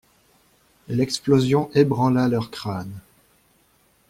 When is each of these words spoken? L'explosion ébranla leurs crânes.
L'explosion 0.87 1.69
ébranla 1.75 2.27
leurs 2.27 2.49
crânes. 2.49 3.01